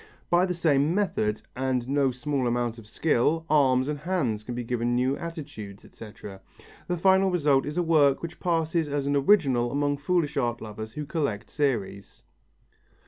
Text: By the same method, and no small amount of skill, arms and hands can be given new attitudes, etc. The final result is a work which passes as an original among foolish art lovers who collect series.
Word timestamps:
By 0.31 0.47
the 0.47 0.55
same 0.55 0.95
method, 0.95 1.43
and 1.55 1.87
no 1.87 2.09
small 2.09 2.47
amount 2.47 2.79
of 2.79 2.87
skill, 2.87 3.45
arms 3.51 3.87
and 3.87 3.99
hands 3.99 4.43
can 4.43 4.55
be 4.55 4.63
given 4.63 4.95
new 4.95 5.15
attitudes, 5.15 5.85
etc. 5.85 6.41
The 6.87 6.97
final 6.97 7.29
result 7.29 7.67
is 7.67 7.77
a 7.77 7.83
work 7.83 8.23
which 8.23 8.39
passes 8.39 8.89
as 8.89 9.05
an 9.05 9.15
original 9.15 9.71
among 9.71 9.97
foolish 9.97 10.37
art 10.37 10.59
lovers 10.59 10.93
who 10.93 11.05
collect 11.05 11.51
series. 11.51 12.23